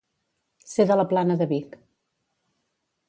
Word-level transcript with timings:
Ser 0.71 0.85
de 0.91 0.97
la 0.99 1.05
Plana 1.13 1.37
de 1.43 1.49
Vic. 1.53 1.77